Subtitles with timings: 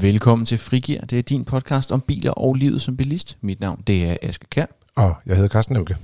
[0.00, 1.00] Velkommen til Frigir.
[1.00, 3.36] Det er din podcast om biler og livet som bilist.
[3.40, 4.66] Mit navn det er Aske Kær.
[4.96, 5.96] Og jeg hedder Carsten Elke.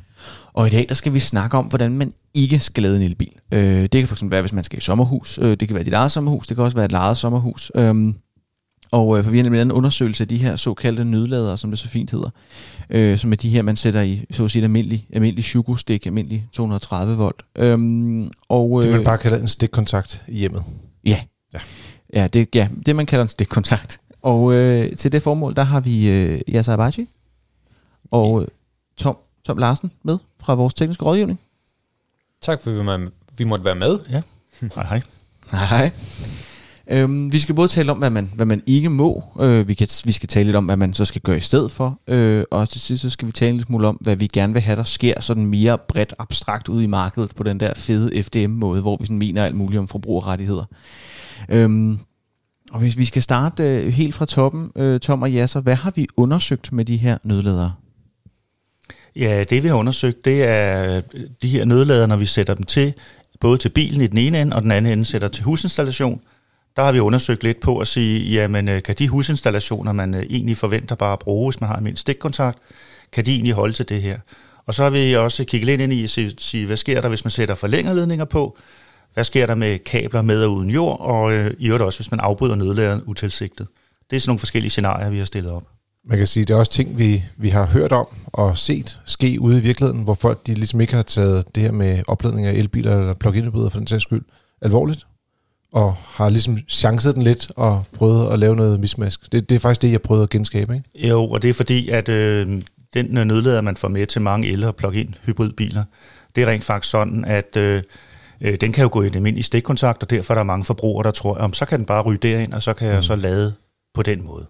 [0.52, 3.32] Og i dag der skal vi snakke om, hvordan man ikke skal lade en elbil.
[3.52, 5.38] Øh, det kan fx være, hvis man skal i sommerhus.
[5.42, 6.46] Øh, det kan være dit eget sommerhus.
[6.46, 7.72] Det kan også være et lejet sommerhus.
[7.74, 8.14] Øh,
[8.92, 11.78] og øh, for vi har nemlig en undersøgelse af de her såkaldte nødladere, som det
[11.78, 12.30] så fint hedder.
[12.90, 16.46] Øh, som er de her, man sætter i, så at sige, almindelig, almindelig Shugo-stik, almindelig
[16.52, 17.42] 230 volt.
[17.56, 20.64] Øhm, og, Det øh, man bare kalder en stikkontakt i hjemmet.
[21.06, 21.20] Ja.
[21.54, 21.58] Ja.
[22.14, 24.00] Ja, det, ja, det man kalder en stikkontakt.
[24.22, 27.08] Og øh, til det formål, der har vi øh, Yasser Abachi
[28.10, 28.48] og øh,
[28.96, 31.38] Tom, Tom Larsen med fra vores tekniske rådgivning.
[32.40, 33.98] Tak for, at vi må- vi måtte være med.
[34.10, 34.22] Ja.
[34.74, 35.00] Hej, hej.
[35.50, 35.90] Hej.
[36.88, 39.24] Øhm, vi skal både tale om, hvad man, hvad man ikke må.
[39.40, 41.70] Øh, vi, kan, vi skal tale lidt om, hvad man så skal gøre i stedet
[41.72, 41.98] for.
[42.08, 44.52] Øh, og til sidst så skal vi tale en lille smule om, hvad vi gerne
[44.52, 48.22] vil have, der sker sådan mere bredt abstrakt ud i markedet på den der fede
[48.22, 50.64] FDM-måde, hvor vi sådan mener alt muligt om forbrugerrettigheder.
[51.48, 51.98] Øhm,
[52.70, 55.90] og hvis vi skal starte øh, helt fra toppen, øh, Tom og Jasser, hvad har
[55.90, 57.74] vi undersøgt med de her nødledere?
[59.16, 61.02] Ja, det vi har undersøgt, det er øh,
[61.42, 62.94] de her nødledere, når vi sætter dem til,
[63.40, 66.20] både til bilen i den ene ende, og den anden ende sætter til husinstallation.
[66.76, 70.22] Der har vi undersøgt lidt på at sige, jamen øh, kan de husinstallationer, man øh,
[70.22, 72.58] egentlig forventer bare at bruge, hvis man har en stikkontakt,
[73.12, 74.18] kan de egentlig holde til det her?
[74.66, 77.24] Og så har vi også kigget lidt ind i at sige, hvad sker der, hvis
[77.24, 78.58] man sætter forlængerledninger på?
[79.14, 81.00] Hvad sker der med kabler med og uden jord?
[81.00, 83.66] Og øh, i øvrigt også, hvis man afbryder nødladeren utilsigtet.
[84.10, 85.62] Det er sådan nogle forskellige scenarier, vi har stillet op.
[86.08, 89.40] Man kan sige, det er også ting, vi, vi har hørt om og set ske
[89.40, 92.52] ude i virkeligheden, hvor folk de ligesom ikke har taget det her med opladning af
[92.52, 94.22] elbiler eller plug-in hybrider for den sags skyld
[94.62, 95.06] alvorligt,
[95.72, 99.32] og har ligesom chancet den lidt og prøvet at lave noget mismask.
[99.32, 100.74] Det, det er faktisk det, jeg prøvede at genskabe.
[100.74, 101.08] Ikke?
[101.08, 102.62] Jo, og det er fordi, at øh,
[102.94, 105.84] den øh, nødlader, man får med til mange el- og plug-in hybridbiler,
[106.36, 107.82] det er rent faktisk sådan, at øh,
[108.44, 111.04] øh, den kan jo gå i en almindelig stikkontakt, og derfor er der mange forbrugere,
[111.04, 113.02] der tror, om så kan den bare ryge derind, og så kan jeg Mm.
[113.02, 113.54] så lade
[113.94, 114.46] på den måde.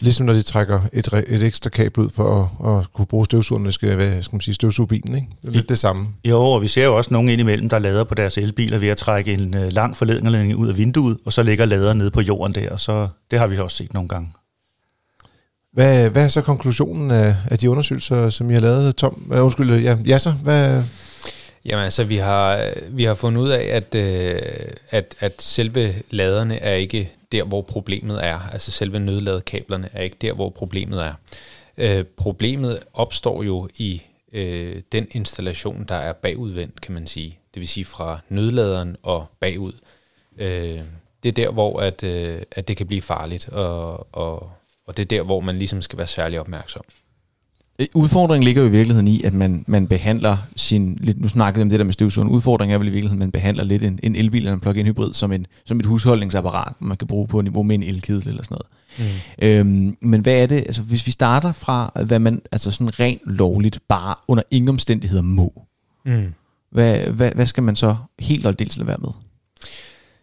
[0.00, 3.74] Ligesom når de trækker et, et ekstra kabel ud for at, at kunne bruge det
[3.74, 5.14] skal, være, skal man sige, støvsuge bilen.
[5.14, 5.28] Ikke?
[5.42, 6.06] Det er lidt det samme.
[6.24, 8.96] Jo, og vi ser jo også nogen indimellem, der lader på deres elbiler ved at
[8.96, 12.54] trække en øh, lang forlængerledning ud af vinduet, og så ligger laderen nede på jorden
[12.54, 14.32] der, og så det har vi også set nogle gange.
[15.72, 19.22] Hvad, hvad er så konklusionen af, af de undersøgelser, som I har lavet, Tom?
[19.30, 20.82] Uh, undskyld, ja, Jasser, hvad,
[21.66, 24.40] Jamen altså, vi har, vi har fundet ud af, at, øh,
[24.90, 28.38] at, at selve laderne er ikke der, hvor problemet er.
[28.52, 31.14] Altså selve nødladekablerne er ikke der, hvor problemet er.
[31.76, 37.38] Øh, problemet opstår jo i øh, den installation, der er bagudvendt, kan man sige.
[37.54, 39.72] Det vil sige fra nødladeren og bagud.
[40.38, 40.80] Øh,
[41.22, 44.50] det er der, hvor at, øh, at det kan blive farligt, og, og,
[44.86, 46.84] og det er der, hvor man ligesom skal være særlig opmærksom.
[47.78, 51.60] Øh, Udfordringen ligger jo i virkeligheden i, at man, man behandler sin, lidt, nu snakkede
[51.60, 53.84] vi om det der med støvsugeren, udfordringen er vel i virkeligheden, at man behandler lidt
[53.84, 57.28] en, en elbil eller en plug-in hybrid som, en, som et husholdningsapparat, man kan bruge
[57.28, 58.66] på niveau med en elkedel eller sådan noget.
[58.98, 59.46] Mm.
[59.48, 63.20] Øhm, men hvad er det, altså hvis vi starter fra, hvad man altså sådan rent
[63.24, 65.62] lovligt bare under ingen omstændigheder må,
[66.04, 66.34] Mm.
[66.70, 69.08] hvad, hvad, hvad skal man så helt og dels lade være med?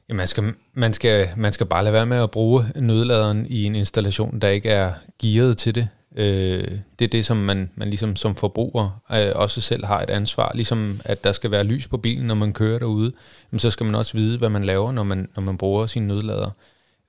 [0.09, 0.43] Ja, man, skal,
[0.75, 4.47] man, skal, man skal bare lade være med at bruge nødladeren i en installation, der
[4.47, 5.87] ikke er gearet til det.
[6.15, 10.09] Øh, det er det, som man, man ligesom som forbruger øh, også selv har et
[10.09, 10.51] ansvar.
[10.55, 13.11] Ligesom at der skal være lys på bilen, når man kører derude,
[13.51, 16.07] jamen, så skal man også vide, hvad man laver, når man, når man bruger sin
[16.07, 16.49] nødlader.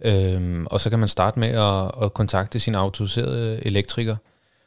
[0.05, 4.17] Øh, og så kan man starte med at, at kontakte sin autoriserede elektriker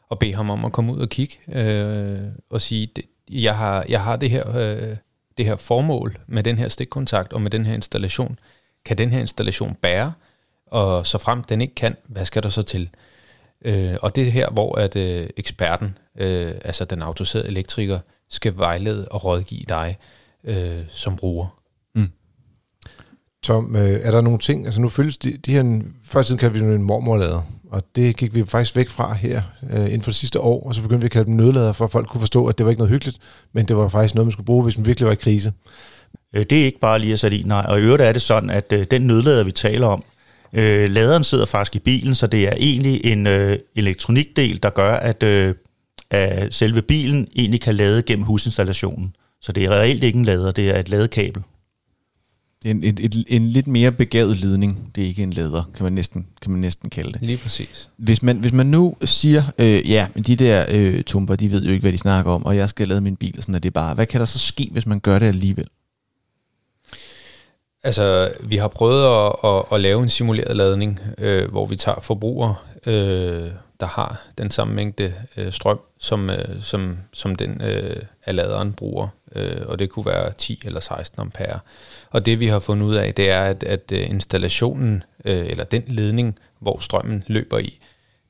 [0.09, 2.19] og bede ham om at komme ud og kigge øh,
[2.49, 4.57] og sige, det, jeg, har, jeg har det her...
[4.57, 4.95] Øh,
[5.37, 8.39] det her formål med den her stikkontakt og med den her installation,
[8.85, 10.13] kan den her installation bære,
[10.65, 12.89] og så frem den ikke kan, hvad skal der så til?
[13.65, 18.57] Øh, og det er her, hvor at øh, eksperten, øh, altså den autoriserede elektriker, skal
[18.57, 19.97] vejlede og rådgive dig
[20.43, 21.47] øh, som bruger.
[23.43, 26.39] Tom, øh, er der nogle ting, altså nu følges de, de her, før i tiden
[26.39, 27.41] kaldte vi dem en mormorlader,
[27.71, 30.75] og det gik vi faktisk væk fra her øh, inden for det sidste år, og
[30.75, 32.69] så begyndte vi at kalde dem nødlader, for at folk kunne forstå, at det var
[32.69, 33.17] ikke noget hyggeligt,
[33.53, 35.53] men det var faktisk noget, man skulle bruge, hvis man virkelig var i krise.
[36.35, 37.65] Øh, Det er ikke bare lige at sætte i, nej.
[37.67, 40.03] Og i øvrigt er det sådan, at øh, den nødlader, vi taler om,
[40.53, 44.93] øh, laderen sidder faktisk i bilen, så det er egentlig en øh, elektronikdel, der gør,
[44.93, 45.55] at, øh,
[46.09, 49.15] at selve bilen egentlig kan lade gennem husinstallationen.
[49.41, 51.43] Så det er reelt ikke en lader, det er et ladekabel.
[52.63, 55.71] Det er en, et, et, en lidt mere begavet ledning, det er ikke en lader,
[55.75, 57.21] kan man næsten, kan man næsten kalde det.
[57.21, 57.89] Lige præcis.
[57.97, 61.63] Hvis man, hvis man nu siger, øh, ja, men de der øh, tumper, de ved
[61.63, 63.59] jo ikke, hvad de snakker om, og jeg skal lade min bil, og sådan er
[63.59, 63.95] det bare.
[63.95, 65.67] Hvad kan der så ske, hvis man gør det alligevel?
[67.87, 71.99] Altså, vi har prøvet at, at, at lave en simuleret ladning, øh, hvor vi tager
[72.01, 72.55] forbrugere,
[72.85, 73.49] øh,
[73.79, 78.73] der har den samme mængde øh, strøm, som, øh, som, som den øh, af laderen
[78.73, 81.59] bruger øh, og det kunne være 10 eller 16 ampere.
[82.09, 85.63] Og det vi har fundet ud af, det er, at, at øh, installationen, øh, eller
[85.63, 87.79] den ledning, hvor strømmen løber i,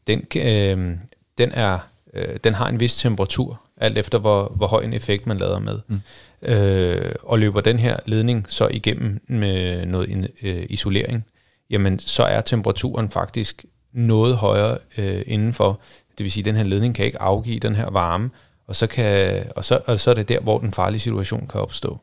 [0.08, 0.98] den, øh,
[1.38, 1.80] den, er,
[2.14, 5.60] øh, den har en vis temperatur, alt efter hvor, hvor høj en effekt man lader
[5.60, 5.80] med.
[5.88, 6.02] Mm.
[6.42, 11.26] Øh, og løber den her ledning så igennem med noget øh, isolering,
[11.70, 15.80] jamen så er temperaturen faktisk noget højere øh, indenfor.
[16.18, 18.30] Det vil sige, at den her ledning kan ikke afgive den her varme,
[18.68, 21.62] og så, kan, og så, og så er det der, hvor den farlige situation kan
[21.62, 22.00] opstå.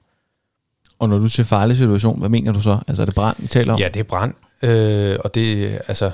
[0.98, 2.78] Og når du siger farlig situation, hvad mener du så?
[2.88, 3.78] Altså er det brand, vi taler om?
[3.78, 4.34] Ja, det er brand.
[4.62, 6.10] Øh, og det altså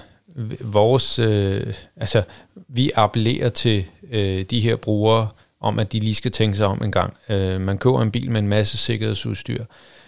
[0.61, 2.22] vores, øh, altså
[2.69, 5.28] vi appellerer til øh, de her brugere
[5.60, 7.16] om, at de lige skal tænke sig om en gang.
[7.28, 9.64] Øh, man køber en bil med en masse sikkerhedsudstyr.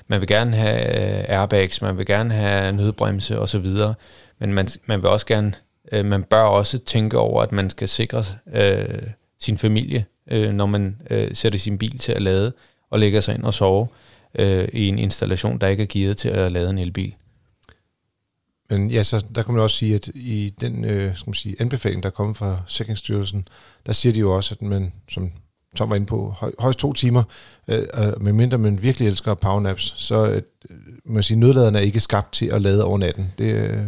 [0.07, 3.67] Man vil gerne have øh, airbags, man vil gerne have nødbremse osv.,
[4.39, 5.53] men man, man vil også gerne,
[5.93, 9.03] øh, man bør også tænke over, at man skal sikre øh,
[9.41, 12.53] sin familie, øh, når man øh, sætter sin bil til at lade
[12.91, 13.89] og lægger sig ind og sove
[14.39, 17.15] øh, i en installation, der ikke er givet til at lade en elbil.
[18.71, 21.57] Men ja, så der kan man også sige, at i den øh, skal man sige,
[21.59, 23.49] anbefaling, der er kommet fra Sikringsstyrelsen,
[23.87, 25.33] der siger de jo også, at man, som
[25.77, 27.23] Tom var inde på, høj, højst to timer,
[27.69, 30.43] øh, øh medmindre man virkelig elsker powernaps, så øh,
[31.05, 33.33] man sige, nødladeren er ikke skabt til at lade over natten.
[33.39, 33.87] Det er øh,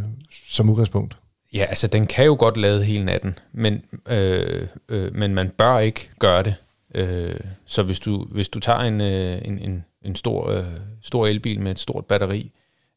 [0.48, 1.16] som udgangspunkt.
[1.54, 5.78] Ja, altså den kan jo godt lade hele natten, men, øh, øh, men man bør
[5.78, 6.54] ikke gøre det.
[6.94, 10.64] Øh, så hvis du, hvis du tager en, øh, en, en, en stor, øh,
[11.02, 12.50] stor elbil med et stort batteri,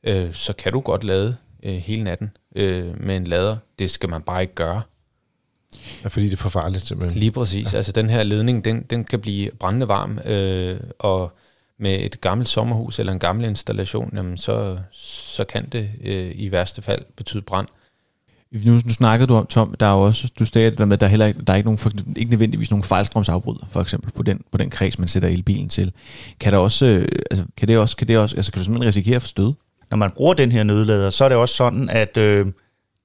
[0.04, 3.58] øh, så kan du godt lade øh, hele natten øh, med en lader.
[3.80, 4.82] Det skal man bare ikke gøre.
[6.04, 7.20] Ja, fordi det er for farligt simpelthen.
[7.20, 7.74] Lige præcis.
[7.74, 7.78] Ja.
[7.78, 11.38] Altså den her ledning, den, den kan blive brændende varm, øh, og
[11.80, 16.52] med et gammelt sommerhus eller en gammel installation, jamen så, så kan det øh, i
[16.52, 17.68] værste fald betyde brand.
[18.52, 21.00] Nu, nu snakkede du om, Tom, der er også, du sagde det der med, at
[21.00, 24.24] der er heller ikke, der er ikke, nogen, ikke nødvendigvis nogen fejlstrømsafbryder, for eksempel på
[24.24, 25.92] den, på den kreds, man sætter elbilen til.
[26.40, 28.90] Kan, der også, øh, altså, kan det også, kan det også, altså, kan du simpelthen
[28.90, 29.54] risikere at få stød?
[29.90, 32.46] Når man bruger den her nødlader, så er det også sådan, at øh,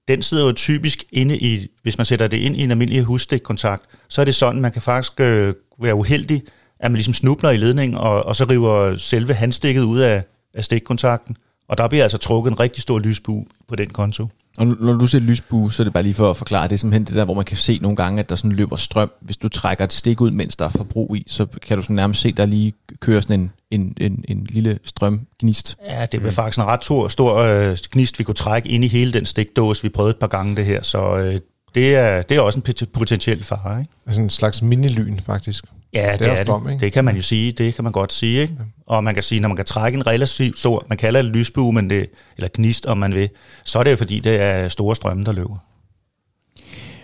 [0.08, 3.84] den sidder jo typisk inde i, hvis man sætter det ind i en almindelig husstikkontakt,
[4.08, 6.42] så er det sådan, man kan faktisk øh, være uheldig,
[6.80, 10.22] at man ligesom snubler i ledningen, og, og så river selve handstikket ud af,
[10.54, 11.36] af stikkontakten.
[11.68, 14.28] Og der bliver altså trukket en rigtig stor lysbue på den konto.
[14.58, 16.78] Og når du siger lysbue, så er det bare lige for at forklare, det er
[16.78, 19.10] simpelthen det der, hvor man kan se nogle gange, at der sådan løber strøm.
[19.20, 21.96] Hvis du trækker et stik ud, mens der er forbrug i, så kan du sådan
[21.96, 25.76] nærmest se, der lige kører sådan en, en, en, en lille strømgnist.
[25.88, 26.34] Ja, det bliver mm.
[26.34, 29.82] faktisk en ret stor, stor øh, gnist, vi kunne trække ind i hele den stikdåse.
[29.82, 31.40] Vi prøvede et par gange det her, så øh,
[31.74, 33.80] det, er, det er også en potentiel fare.
[33.80, 33.92] Ikke?
[34.06, 35.64] Altså en slags mini-lyn, faktisk.
[35.94, 36.72] Ja, det, det er, er strøm, det.
[36.72, 36.84] Ikke?
[36.84, 38.42] Det kan man jo sige, det kan man godt sige.
[38.42, 38.54] Ikke?
[38.86, 41.72] Og man kan sige, når man kan trække en relativt stor, man kalder det lysbue,
[41.72, 43.28] men det, eller gnist, om man vil,
[43.64, 45.56] så er det jo fordi, det er store strømme, der løber.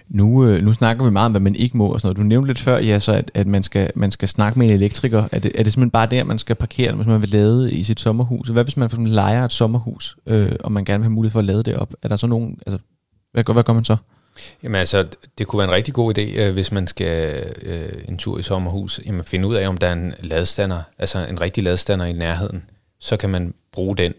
[0.08, 2.19] Nu, øh, nu snakker vi meget om, hvad man ikke må og sådan noget.
[2.19, 4.72] Du nævnte lidt før, ja, så at, at man, skal, man skal snakke med en
[4.72, 5.28] elektriker.
[5.32, 7.84] Er det, er det simpelthen bare der, man skal parkere, hvis man vil lade i
[7.84, 8.49] sit sommerhus?
[8.49, 11.32] Hvad hvis man for eksempel leger et sommerhus, øh, og man gerne vil have mulighed
[11.32, 11.94] for at lade det op?
[12.02, 12.78] Er der så nogen, altså,
[13.32, 13.96] hvad, hvad gør man så?
[14.62, 15.06] Jamen altså,
[15.38, 18.43] det kunne være en rigtig god idé, øh, hvis man skal øh, en tur i
[18.43, 22.12] sommerhus, jamen finde ud af, om der er en ladestander, altså en rigtig ladestander i
[22.12, 22.62] nærheden.
[23.00, 24.14] Så kan man bruge den.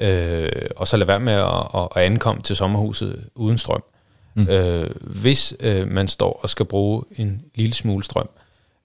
[0.00, 3.82] Øh, og så lade være med at, at ankomme til sommerhuset uden strøm.
[4.36, 4.48] Mm.
[4.48, 8.28] Øh, hvis øh, man står og skal bruge en lille smule strøm,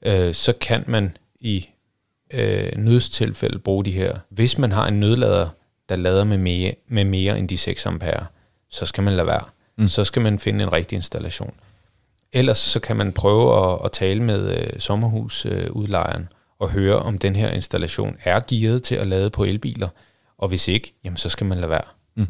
[0.05, 1.67] øh, så kan man i
[2.33, 4.17] øh, nødstilfælde bruge de her.
[4.29, 5.49] Hvis man har en nødlader,
[5.89, 8.25] der lader med mere, med mere end de 6 ampere,
[8.69, 9.43] så skal man lade være
[9.81, 9.87] mm.
[9.87, 11.53] så skal man finde en rigtig installation.
[12.33, 16.27] Ellers så kan man prøve at, at tale med øh, sommerhusudlejeren øh,
[16.59, 19.87] og høre, om den her installation er gearet til at lade på elbiler,
[20.37, 21.83] og hvis ikke, jamen så skal man lade være.
[22.15, 22.27] Mm.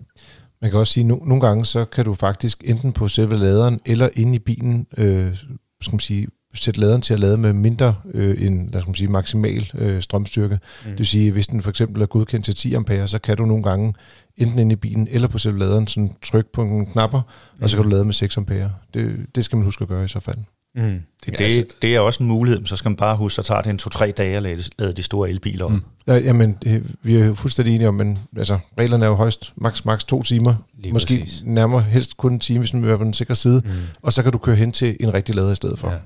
[0.62, 3.38] Man kan også sige, at no, nogle gange så kan du faktisk enten på selve
[3.38, 5.36] laderen eller inde i bilen øh,
[5.82, 9.08] skal man sige, sætte laderen til at lade med mindre øh, end lad os sige,
[9.08, 10.60] maksimal øh, strømstyrke.
[10.86, 10.89] Mm.
[10.89, 13.46] Det vil sige, hvis den for eksempel er godkendt til 10 ampere, så kan du
[13.46, 13.94] nogle gange
[14.38, 17.63] enten inde i bilen eller på selve laderen sådan trykke på nogle knapper, mm.
[17.63, 18.72] og så kan du lade med 6 ampere.
[18.94, 20.38] Det, det skal man huske at gøre i så fald.
[20.75, 21.01] Mm.
[21.25, 23.62] Det, det, altså, det er også en mulighed, så skal man bare huske, så tager
[23.62, 25.72] det en to-tre dage at lade, lade de store elbiler op.
[25.72, 25.82] Mm.
[26.08, 26.58] Ja, jamen,
[27.04, 30.24] vi er jo fuldstændig enige om, men altså, reglerne er jo højst maks, maks to
[30.24, 30.56] timer.
[30.80, 31.44] Lige måske præcis.
[31.46, 33.62] nærmere helst kun en time, hvis man vil være på den sikre side.
[33.66, 33.72] Mm.
[34.01, 35.90] Og så kan du køre hen til en rigtig lader i stedet for.
[35.90, 35.98] Ja.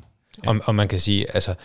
[0.43, 0.49] Ja.
[0.49, 1.55] Og, og man kan sige, altså,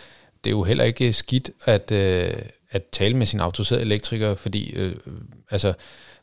[0.43, 2.33] det er jo heller ikke skidt at, øh,
[2.71, 4.95] at tale med sin autoriserede elektriker, fordi øh,
[5.51, 5.73] altså,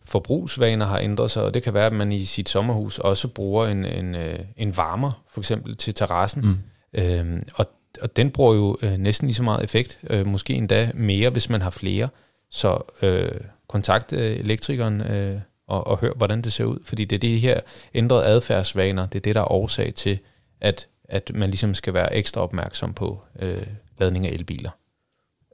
[0.09, 3.67] forbrugsvaner har ændret sig, og det kan være, at man i sit sommerhus også bruger
[3.67, 6.43] en, en, øh, en varmer, for eksempel til terrassen.
[6.43, 7.01] Mm.
[7.01, 7.67] Øhm, og,
[8.01, 11.51] og den bruger jo øh, næsten lige så meget effekt, øh, måske endda mere, hvis
[11.51, 12.09] man har flere.
[12.51, 17.17] Så øh, kontakt øh, elektrikeren øh, og, og hør, hvordan det ser ud, fordi det
[17.17, 17.61] er det her
[17.95, 20.19] ændrede adfærdsvaner, det er det, der er årsag til,
[20.61, 23.67] at, at man ligesom skal være ekstra opmærksom på øh,
[23.99, 24.71] ladning af elbiler.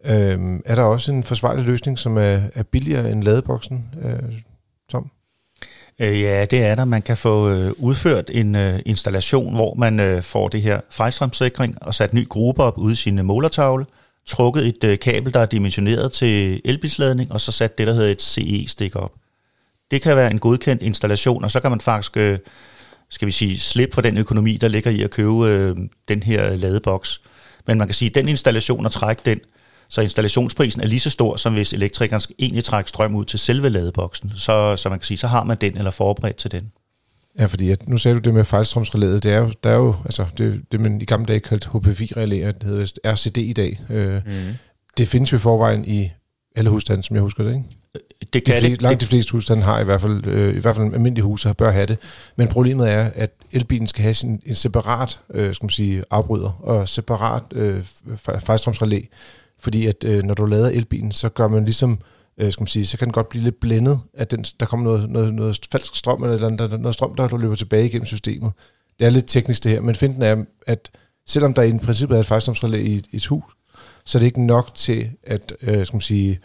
[0.05, 4.35] Øhm, er der også en forsvarlig løsning, som er, er billigere end ladeboksen, øh,
[4.91, 5.11] Tom?
[5.99, 6.85] Øh, ja, det er der.
[6.85, 11.83] Man kan få øh, udført en øh, installation, hvor man øh, får det her fejlstrømssikring
[11.83, 13.87] og sat ny gruppe op ude i sin øh, målertavle,
[14.27, 18.11] trukket et øh, kabel, der er dimensioneret til elbilsladning, og så sat det, der hedder
[18.11, 19.13] et CE-stik op.
[19.91, 22.39] Det kan være en godkendt installation, og så kan man faktisk, øh,
[23.11, 25.77] skal vi sige, slippe for den økonomi, der ligger i at købe øh,
[26.09, 27.21] den her ladeboks.
[27.67, 29.41] Men man kan sige, at den installation og trække den,
[29.89, 33.69] så installationsprisen er lige så stor, som hvis elektrikeren egentlig trækker strøm ud til selve
[33.69, 34.33] ladeboksen.
[34.37, 36.73] Så, så man kan sige, så har man den eller forberedt til den.
[37.39, 39.23] Ja, fordi at, nu sagde du det med fejlstrømsrelæet.
[39.23, 42.53] Det er jo, der er jo altså, det, det man i gamle dage kaldte HPV-relæer,
[42.53, 43.81] det hedder RCD i dag.
[43.91, 44.33] Øh, mm.
[44.99, 46.11] Det findes jo i forvejen i
[46.57, 47.65] alle husstande, som jeg husker det, ikke?
[48.33, 50.61] Det kan de fleste, det, langt de fleste husstande har i hvert fald, øh, i
[50.61, 51.99] hvert fald almindelige huse bør have det.
[52.37, 56.61] Men problemet er, at elbilen skal have sin, en separat øh, skal man sige, afbryder
[56.63, 57.85] og separat øh,
[58.41, 59.01] fejlstrømsrelæ.
[59.59, 61.99] Fordi at øh, når du lader elbilen, så gør man ligesom,
[62.39, 64.87] øh, skal man sige, så kan den godt blive lidt blændet, at den, der kommer
[64.87, 68.53] noget, noget, noget falsk strøm, eller der, noget strøm, der løber tilbage igennem systemet.
[68.99, 70.91] Det er lidt teknisk det her, men finden er, at
[71.27, 73.45] selvom der i princippet er et fejlstrømsrelæ i, i et hus,
[74.05, 76.39] så er det ikke nok til, at øh, skal man sige,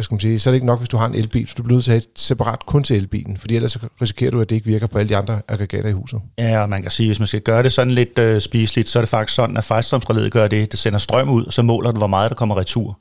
[0.00, 1.62] skal man sige, så er det ikke nok, hvis du har en elbil, for du
[1.62, 4.50] bliver nødt til at have et separat kun til elbilen, fordi ellers risikerer du, at
[4.50, 6.20] det ikke virker på alle de andre aggregater i huset.
[6.38, 8.98] Ja, og man kan sige, hvis man skal gøre det sådan lidt øh, spiseligt, så
[8.98, 11.98] er det faktisk sådan, at fejlstrømsrelæet gør det, det sender strøm ud, så måler den,
[11.98, 12.98] hvor meget der kommer retur.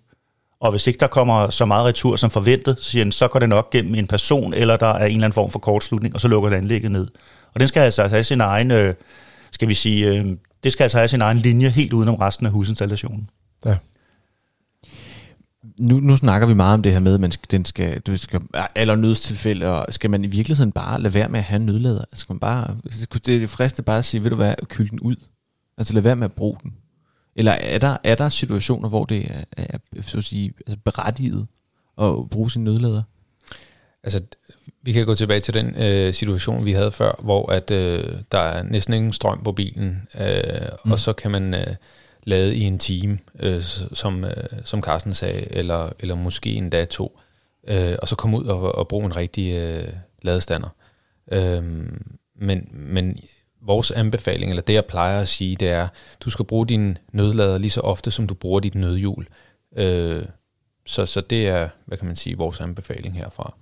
[0.60, 3.40] Og hvis ikke der kommer så meget retur som forventet, så, siger den, så går
[3.40, 6.22] det nok gennem en person, eller der er en eller anden form for kortslutning, og
[6.22, 7.08] så lukker det anlægget ned.
[7.54, 8.94] Og den skal altså have sin egen, øh,
[9.52, 10.26] skal vi sige, øh,
[10.64, 13.30] det skal altså have sin egen linje helt udenom resten af husinstallationen.
[13.66, 13.76] Ja
[15.78, 18.18] nu, nu snakker vi meget om det her med, at man skal, den skal, du
[18.18, 18.42] skal
[18.76, 22.02] eller nødstilfælde, og skal man i virkeligheden bare lade være med at have en nødlader?
[22.02, 22.78] Altså, skal man bare,
[23.26, 25.16] det er friste bare at sige, ved du hvad, kyl den ud.
[25.78, 26.74] Altså lade være med at bruge den.
[27.36, 31.48] Eller er der, er der situationer, hvor det er, er så at sige, altså berettiget
[32.02, 33.04] at bruge sin nødlader?
[34.04, 34.22] Altså,
[34.82, 38.40] vi kan gå tilbage til den øh, situation, vi havde før, hvor at øh, der
[38.40, 40.44] er næsten ingen strøm på bilen, øh,
[40.86, 40.92] mm.
[40.92, 41.54] og så kan man...
[41.54, 41.76] Øh,
[42.24, 43.62] lavet i en time, øh,
[43.94, 47.20] som, øh, som Carsten sagde, eller, eller måske endda to,
[47.68, 50.70] øh, og så komme ud og, og bruge en rigtig øh, ladestander.
[51.32, 51.64] Øh,
[52.36, 53.18] men, men
[53.62, 55.88] vores anbefaling, eller det jeg plejer at sige, det er,
[56.20, 59.28] du skal bruge din nødlader lige så ofte, som du bruger dit nødhjul.
[59.76, 60.26] Øh,
[60.86, 63.56] så, så det er, hvad kan man sige, vores anbefaling herfra.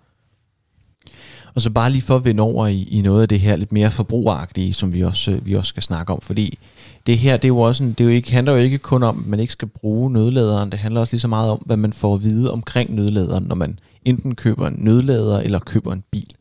[1.56, 3.72] Og så bare lige for at vende over i, i noget af det her lidt
[3.72, 6.60] mere forbrugeragtige, som vi også, øh, vi også skal snakke om, fordi
[7.08, 9.04] det her, det er jo også en, det er jo ikke, handler jo ikke kun
[9.04, 11.78] om, at man ikke skal bruge nødladeren, det handler også lige så meget om, hvad
[11.78, 16.04] man får at vide omkring nødladeren, når man enten køber en nødlader eller køber en
[16.12, 16.34] bil.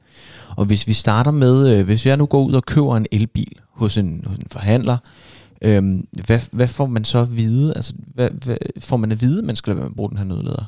[0.56, 3.52] Og hvis vi starter med, øh, hvis jeg nu går ud og køber en elbil
[3.72, 4.96] hos en, hos en forhandler,
[5.62, 7.72] øhm, hvad, hvad får man så at vide?
[7.76, 10.10] Altså, hvad, hvad får man at vide, at man skal lade være med at bruge
[10.10, 10.64] den her nødlader?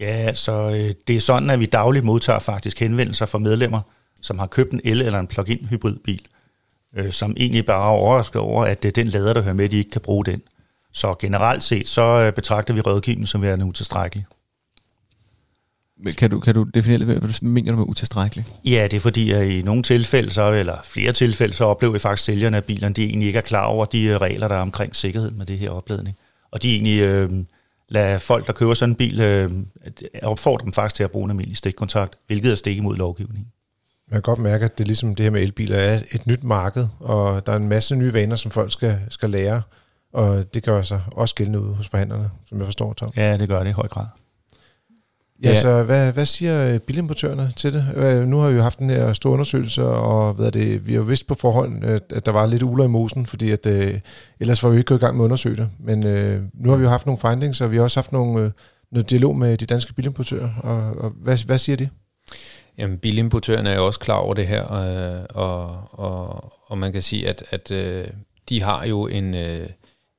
[0.00, 3.80] Ja, så øh, det er sådan, at vi dagligt modtager faktisk henvendelser fra medlemmer,
[4.22, 6.22] som har købt en el- eller en plug-in hybridbil,
[6.96, 9.68] øh, som egentlig bare er overrasket over, at det er den lader, der hører med,
[9.68, 10.42] de ikke kan bruge den.
[10.92, 14.26] Så generelt set, så øh, betragter vi rådgivningen som værende utilstrækkelig.
[16.18, 18.44] Kan du, kan du definere, hvad du mener du med utilstrækkelig?
[18.64, 21.98] Ja, det er fordi, at i nogle tilfælde, så, eller flere tilfælde, så oplever vi
[21.98, 24.60] faktisk sælgerne af bilerne, de egentlig ikke er klar over de øh, regler, der er
[24.60, 26.16] omkring sikkerhed med det her opladning.
[26.50, 27.30] Og de egentlig øh,
[27.88, 29.50] lader folk, der køber sådan en bil, øh,
[30.22, 33.46] opfordre dem faktisk til at bruge en almindelig stikkontakt, hvilket er stik imod lovgivningen.
[34.10, 36.88] Man kan godt mærke, at det ligesom det her med elbiler er et nyt marked,
[37.00, 39.62] og der er en masse nye vaner, som folk skal, skal lære,
[40.12, 43.12] og det gør sig også gældende ud hos forhandlerne, som jeg forstår, Tom.
[43.16, 44.06] Ja, det gør det i høj grad.
[45.42, 45.60] Ja, ja.
[45.60, 48.28] så hvad, hvad siger bilimportørerne til det?
[48.28, 51.04] Nu har vi jo haft den her store undersøgelse, og hvad det, vi har jo
[51.04, 54.00] vidst på forhånd, at der var lidt uler i mosen, fordi at, øh,
[54.40, 55.68] ellers var vi ikke gået i gang med at undersøge det.
[55.78, 58.44] Men øh, nu har vi jo haft nogle findings, og vi har også haft nogle,
[58.44, 58.50] øh,
[58.92, 60.50] noget dialog med de danske bilimportører.
[60.62, 61.88] Og, og hvad, hvad siger de?
[62.78, 67.02] Jamen, bilimportørerne er jo også klar over det her, øh, og, og, og man kan
[67.02, 68.06] sige, at, at øh,
[68.48, 69.34] de har jo en...
[69.34, 69.68] Øh,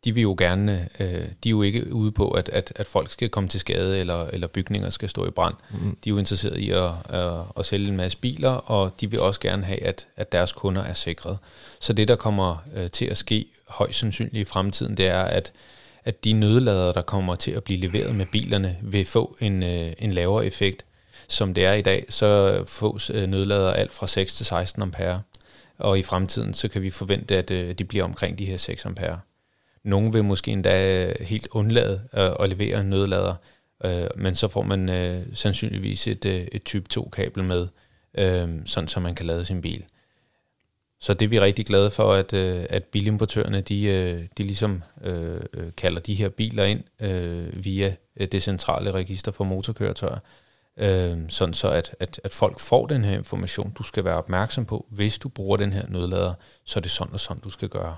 [0.08, 3.12] de vil jo gerne, øh, de er jo ikke ude på, at, at, at folk
[3.12, 5.56] skal komme til skade, eller, eller bygninger skal stå i brand.
[5.72, 5.98] Mm.
[6.04, 9.20] De er jo interesserede i at, at, at sælge en masse biler, og de vil
[9.20, 11.38] også gerne have, at, at deres kunder er sikret.
[11.80, 15.52] Så det, der kommer øh, til at ske højst sandsynligt i fremtiden, det er, at,
[16.06, 19.94] at de nødlader, der kommer til at blive leveret med bilerne, vil få en, øh,
[20.00, 20.86] en lavere effekt.
[21.28, 25.22] Som det er i dag, så fås øh, nødlader alt fra 6 til 16 ampere,
[25.78, 28.86] og i fremtiden så kan vi forvente, at øh, de bliver omkring de her 6
[28.86, 29.20] ampere.
[29.84, 33.36] Nogle vil måske endda øh, helt undlade at, at levere en nødlader,
[33.86, 37.68] øh, men så får man øh, sandsynligvis et, øh, et type 2-kabel med,
[38.18, 39.86] øh, sådan så man kan lade sin bil.
[41.00, 45.42] så det er vi rigtig glade for, at, øh, at bilimportørerne de, de ligesom øh,
[45.78, 47.96] kalder de her biler ind øh, via
[48.32, 50.20] det centrale register for motorkøretøjer,
[50.78, 53.72] øh, sådan så at, at, at folk får den her information.
[53.78, 57.14] Du skal være opmærksom på, hvis du bruger den her nødlader, så er det sådan
[57.14, 57.96] og sådan, du skal gøre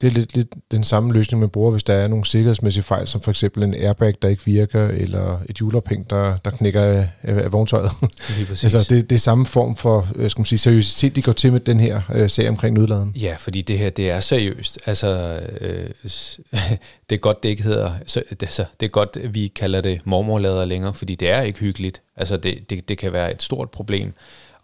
[0.00, 3.08] det er lidt, lidt den samme løsning, man bruger, hvis der er nogle sikkerhedsmæssige fejl,
[3.08, 7.08] som for eksempel en airbag, der ikke virker, eller et hjulophæng, der, der knækker af,
[7.22, 7.90] af vogntøjet.
[8.50, 11.52] altså, det, det er samme form for øh, skal man sige, seriøsitet, de går til
[11.52, 13.12] med den her øh, sag omkring nødladen.
[13.14, 14.78] Ja, fordi det her, det er seriøst.
[14.86, 15.90] Altså, øh,
[17.10, 20.64] det er godt, det ikke hedder, så, altså, det er godt, vi kalder det mormorlader
[20.64, 22.02] længere, fordi det er ikke hyggeligt.
[22.16, 24.12] Altså, det, det, det kan være et stort problem.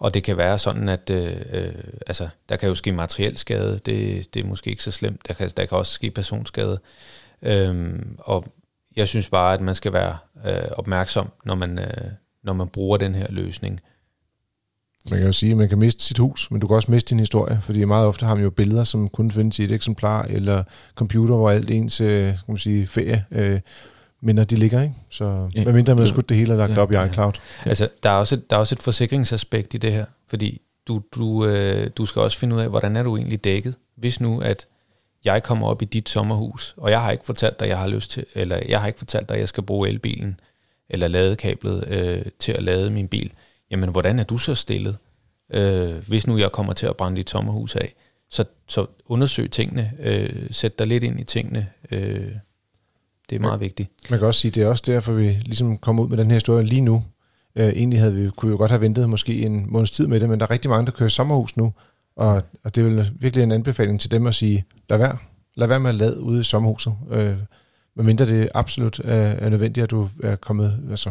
[0.02, 1.74] Og det kan være sådan, at øh, øh,
[2.06, 5.28] altså, der kan jo ske materiel skade, det, det er måske ikke så slemt.
[5.28, 6.80] Der kan, der kan også ske personskade.
[7.42, 8.44] Øhm, og
[8.96, 10.16] jeg synes bare, at man skal være
[10.46, 12.10] øh, opmærksom, når man, øh,
[12.44, 13.80] når man bruger den her løsning.
[15.10, 17.10] Man kan jo sige, at man kan miste sit hus, men du kan også miste
[17.10, 20.22] din historie, fordi meget ofte har man jo billeder, som kun findes i et eksemplar,
[20.22, 23.60] eller computer, hvor alt ens øh, skal man sige, ferie øh,
[24.22, 24.94] minder de ligger, ikke?
[25.10, 25.72] Så ja.
[25.72, 27.32] mindre man har skudt det hele og lagt ja, op i iCloud.
[27.64, 27.68] Ja.
[27.68, 31.00] Altså, der er, også et, der er også et forsikringsaspekt i det her, fordi du,
[31.14, 33.74] du, øh, du skal også finde ud af, hvordan er du egentlig dækket.
[33.96, 34.66] Hvis nu, at
[35.24, 38.10] jeg kommer op i dit sommerhus, og jeg har ikke fortalt dig, jeg har lyst
[38.10, 40.40] til, eller jeg har ikke fortalt dig, at jeg skal bruge elbilen,
[40.90, 43.32] eller ladekablet øh, til at lade min bil,
[43.70, 44.96] jamen hvordan er du så stillet,
[45.52, 47.94] øh, hvis nu jeg kommer til at brænde dit sommerhus af?
[48.30, 52.32] Så, så undersøg tingene, øh, sæt dig lidt ind i tingene, øh,
[53.30, 53.90] det er meget man, vigtigt.
[54.10, 56.36] Man kan også sige, det er også derfor, vi ligesom kommer ud med den her
[56.36, 56.94] historie lige nu.
[57.60, 60.20] Uh, egentlig havde vi, kunne vi jo godt have ventet måske en måneds tid med
[60.20, 61.72] det, men der er rigtig mange, der kører sommerhus nu,
[62.16, 65.16] og, og det er vel virkelig en anbefaling til dem at sige, lad være,
[65.54, 67.16] lad være med at lade ude i sommerhuset, uh,
[67.96, 71.10] medmindre det absolut er, er nødvendigt, at du er kommet altså,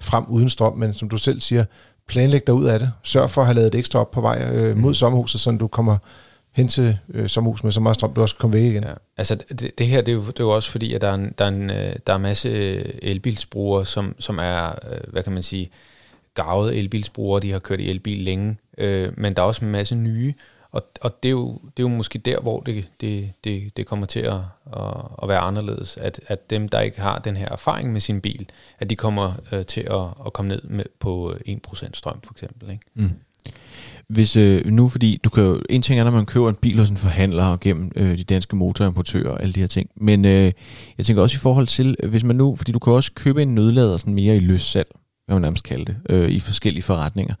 [0.00, 1.64] frem uden strøm, men som du selv siger,
[2.08, 2.92] planlæg dig ud af det.
[3.02, 4.94] Sørg for at have lavet et ekstra op på vej øh, mod mm.
[4.94, 5.98] sommerhuset, så du kommer
[6.58, 8.84] hen til øh, sommerhus med så meget strøm, du også kan komme væk igen.
[8.84, 8.92] Ja.
[9.16, 11.14] Altså det, det her, det er, jo, det er jo også fordi, at der er
[11.14, 15.22] en, der er en, øh, der er masse øh, elbilsbrugere, som, som er, øh, hvad
[15.22, 15.70] kan man sige,
[16.34, 19.94] gavede elbilsbrugere, de har kørt i elbil længe, øh, men der er også en masse
[19.94, 20.34] nye,
[20.70, 23.86] og, og det, er jo, det er jo måske der, hvor det, det, det, det
[23.86, 24.40] kommer til at,
[24.76, 28.20] at, at være anderledes, at, at dem, der ikke har den her erfaring med sin
[28.20, 32.32] bil, at de kommer øh, til at, at komme ned med, på 1% strøm for
[32.32, 32.70] eksempel.
[32.70, 32.84] Ikke?
[32.94, 33.10] Mm.
[34.08, 36.78] Hvis øh, nu, fordi du kan jo, en ting er, når man køber en bil
[36.78, 40.24] hos en forhandler og gennem øh, de danske motorimportører og alle de her ting, men
[40.24, 40.52] øh,
[40.98, 43.42] jeg tænker også i forhold til, øh, hvis man nu, fordi du kan også købe
[43.42, 44.88] en nødlader sådan mere i løssalg,
[45.26, 47.34] hvad man nærmest kalde det, øh, i forskellige forretninger.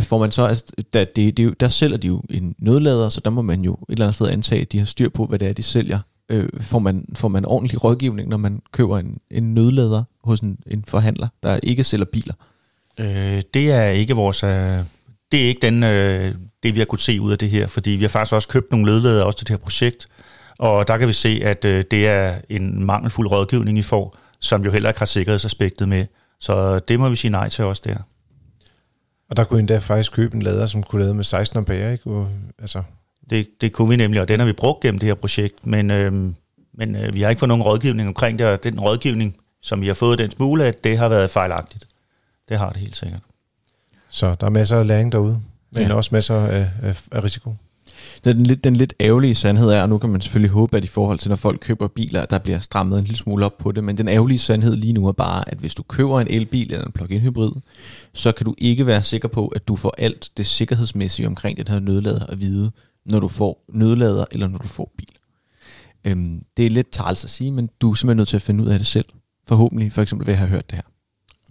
[0.00, 3.30] Får man så, altså, der, det, det, der sælger de jo en nødlader, så der
[3.30, 5.48] må man jo et eller andet sted antage, at de har styr på, hvad det
[5.48, 6.00] er, de sælger.
[6.28, 10.58] Øh, får, man, får man ordentlig rådgivning, når man køber en, en nødlader hos en,
[10.66, 12.34] en forhandler, der ikke sælger biler?
[13.00, 14.78] Øh, det er ikke vores, øh,
[15.32, 17.90] det er ikke den, øh, det, vi har kunnet se ud af det her, fordi
[17.90, 20.06] vi har faktisk også købt nogle ledledere også til det her projekt,
[20.58, 24.64] og der kan vi se, at øh, det er en mangelfuld rådgivning, I får, som
[24.64, 26.06] jo heller ikke har sikkerhedsaspektet med.
[26.40, 27.96] Så det må vi sige nej til også der.
[29.30, 32.26] Og der kunne endda faktisk købe en lader, som kunne lade med 16 ampere, ikke?
[32.58, 32.82] Altså.
[33.30, 35.90] Det, det kunne vi nemlig, og den har vi brugt gennem det her projekt, men,
[35.90, 36.12] øh,
[36.74, 39.86] men øh, vi har ikke fået nogen rådgivning omkring det, og den rådgivning, som vi
[39.86, 41.88] har fået den smule, at det har været fejlagtigt.
[42.48, 43.20] Det har det helt sikkert.
[44.16, 45.40] Så der er masser af læring derude,
[45.72, 45.94] men ja.
[45.94, 47.54] også masser af, af, af risiko.
[48.24, 50.86] Den lidt, den lidt ærgerlige sandhed er, og nu kan man selvfølgelig håbe, at i
[50.86, 53.84] forhold til, når folk køber biler, der bliver strammet en lille smule op på det,
[53.84, 56.86] men den ærgerlige sandhed lige nu er bare, at hvis du køber en elbil eller
[56.86, 57.50] en plug-in hybrid,
[58.14, 61.68] så kan du ikke være sikker på, at du får alt det sikkerhedsmæssige omkring den
[61.68, 62.70] her nødlader at vide,
[63.06, 65.14] når du får nødlader eller når du får bil.
[66.04, 68.64] Øhm, det er lidt træls at sige, men du er simpelthen nødt til at finde
[68.64, 69.06] ud af det selv.
[69.48, 70.95] Forhåbentlig, for eksempel ved at have hørt det her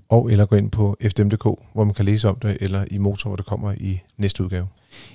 [0.10, 3.30] og eller gå ind på fdm.dk, hvor man kan læse om det, eller i Motor,
[3.30, 4.68] hvor det kommer i næste udgave.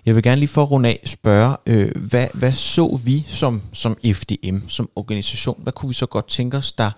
[0.06, 3.62] Jeg vil gerne lige for at runde af spørge, øh, hvad, hvad så vi som,
[3.72, 5.60] som FDM, som organisation?
[5.62, 6.90] Hvad kunne vi så godt tænke os, der,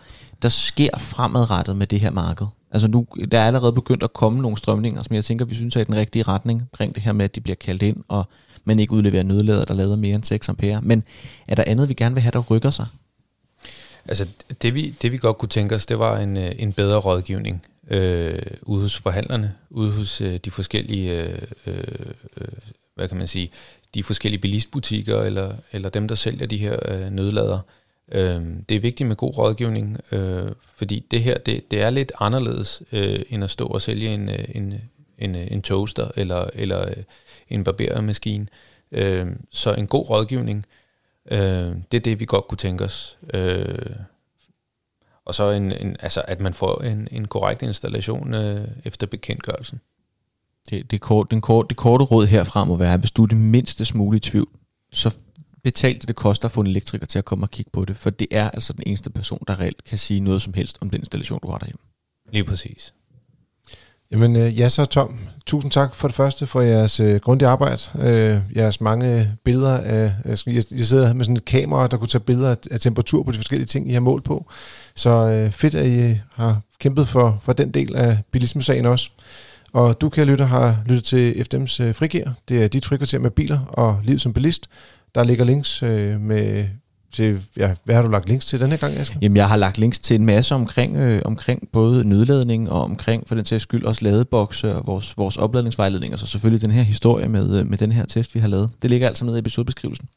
[0.43, 2.47] der sker fremadrettet med det her marked?
[2.71, 5.77] Altså nu, der er allerede begyndt at komme nogle strømninger, som jeg tænker, vi synes
[5.77, 8.25] er i den rigtige retning omkring det her med, at de bliver kaldt ind, og
[8.65, 10.81] man ikke udleverer nødlader, der lader mere end 6 ampere.
[10.83, 11.03] Men
[11.49, 12.87] er der andet, vi gerne vil have, der rykker sig?
[14.09, 14.27] Altså
[14.63, 17.63] det vi, det vi godt kunne tænke os, det var en, øh, en bedre rådgivning
[17.91, 21.85] øh, ude hos forhandlerne, ude hos øh, de forskellige, øh, øh,
[22.95, 23.51] hvad kan man sige,
[23.95, 27.61] de forskellige bilistbutikker, eller, eller dem, der sælger de her øh, nødlader.
[28.13, 32.13] Øh, det er vigtigt med god rådgivning, øh, fordi det her, det, det er lidt
[32.21, 34.75] anderledes, øh, end at stå og sælge en, øh, en,
[35.19, 36.97] en, øh, en toaster, eller, eller øh,
[37.49, 38.47] en barbermaskine.
[38.93, 40.67] Øh, så en god rådgivning,
[41.31, 41.39] øh,
[41.91, 43.19] det er det, vi godt kunne tænke os.
[43.35, 43.79] Øh,
[45.27, 49.81] og så en, en, altså, at man får en, en korrekt installation øh, efter bekendtgørelsen.
[50.71, 53.27] Det, det, kort, den kort, det korte råd herfra må være, at hvis du er
[53.27, 54.49] det mindste smule i tvivl,
[54.93, 55.19] så
[55.63, 57.97] betal det, det koster at få en elektriker til at komme og kigge på det,
[57.97, 60.91] for det er altså den eneste person, der reelt kan sige noget som helst om
[60.91, 61.81] den installation, du har derhjemme.
[62.33, 62.95] Lige præcis.
[64.13, 65.19] Jamen, øh, ja så Tom.
[65.47, 67.83] Tusind tak for det første for jeres øh, grundige arbejde.
[67.99, 70.13] Øh, jeres mange billeder af...
[70.25, 73.33] Jeg, jeg, sidder med sådan et kamera, der kunne tage billeder af, af temperatur på
[73.33, 74.47] de forskellige ting, I har målt på.
[74.95, 79.11] Så øh, fedt, at I øh, har kæmpet for, for den del af bilismesagen også.
[79.73, 82.29] Og du, kan lytte, har lyttet til FDM's øh, Frigir.
[82.49, 84.69] Det er dit frikvarter med biler og liv som bilist.
[85.15, 86.65] Der ligger links øh, med
[87.13, 89.19] til, ja, hvad har du lagt links til den her gang, Asger?
[89.23, 93.29] Jamen, jeg har lagt links til en masse omkring, øh, omkring både nødladning og omkring,
[93.29, 96.83] for den sags skyld, også ladebokse og vores, vores opladningsvejledning, og så selvfølgelig den her
[96.83, 98.71] historie med, øh, med den her test, vi har lavet.
[98.83, 100.09] Det ligger alt sammen nede i episodebeskrivelsen.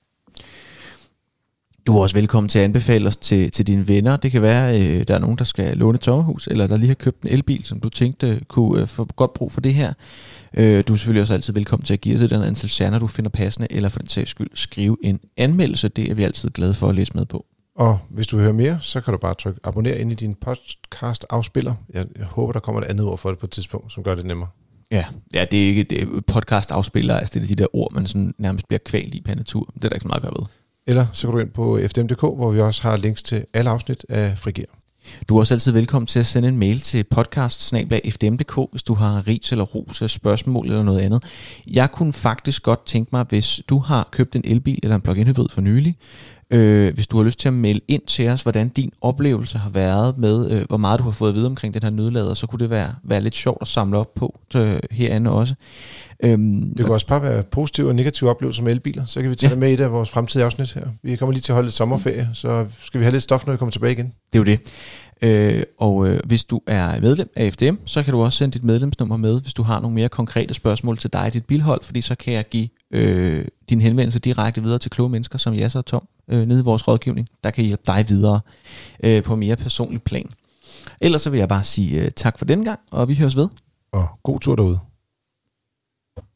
[1.88, 4.18] Du er også velkommen til at anbefale os til, til dine venner.
[4.18, 6.88] Det kan være, øh, der er nogen, der skal låne et sommerhus, eller der lige
[6.88, 9.94] har købt en elbil, som du tænkte kunne øh, få godt brug for det her.
[10.54, 12.70] Øh, du er selvfølgelig også altid velkommen til at give os et eller andet antal
[12.70, 15.90] stjerner, du finder passende, eller for den sags skyld skrive en anmeldelse.
[15.90, 17.46] Det er vi altid glade for at læse med på.
[17.76, 20.36] Og hvis du vil høre mere, så kan du bare trykke abonner ind i din
[20.36, 21.74] podcast-afspiller.
[21.94, 24.16] Jeg, jeg håber, der kommer et andet ord for det på et tidspunkt, som gør
[24.16, 24.50] det nemmere.
[24.92, 28.08] Ja, ja det er ikke det podcast afspiller, altså det er de der ord, man
[28.08, 29.72] sådan nærmest bliver kvalt i per natur.
[29.76, 30.48] Det er der ikke så meget at gøre ved.
[30.88, 34.06] Eller så kan du ind på fdm.dk, hvor vi også har links til alle afsnit
[34.10, 34.66] af Frigir.
[35.30, 37.76] Du er også altid velkommen til at sende en mail til podcast
[38.72, 41.24] hvis du har ris eller ros, spørgsmål eller noget andet.
[41.68, 45.28] Jeg kunne faktisk godt tænke mig, hvis du har købt en elbil eller en plug-in
[45.28, 45.98] hybrid for nylig,
[46.52, 49.70] øh, hvis du har lyst til at melde ind til os, hvordan din oplevelse har
[49.70, 52.48] været med, øh, hvor meget du har fået at vide omkring den her nødlader, så
[52.48, 55.56] kunne det være, være lidt sjovt at samle op på øh, herinde også.
[56.24, 59.36] Øhm, det kan også bare være positive og negative oplevelser med elbiler, så kan vi
[59.36, 59.56] tage ja.
[59.56, 60.84] med i det af vores fremtidige afsnit her.
[61.04, 63.54] Vi kommer lige til at holde lidt sommerferie, så skal vi have lidt stof, når
[63.54, 64.06] vi kommer tilbage igen.
[64.06, 64.60] Det er jo det.
[65.26, 68.64] Øh, og øh, hvis du er medlem af FDM, så kan du også sende dit
[68.64, 72.02] medlemsnummer med, hvis du har nogle mere konkrete spørgsmål til dig og dit bilhold, fordi
[72.02, 75.86] så kan jeg give øh, din henvendelse direkte videre til kloge mennesker som Jasser og
[75.86, 78.40] Tom øh, nede i vores rådgivning, der kan hjælpe dig videre
[79.04, 80.30] øh, på mere personlig plan.
[81.02, 83.48] Ellers så vil jeg bare sige øh, tak for den gang, og vi høres ved.
[83.92, 84.80] Og god tur derude.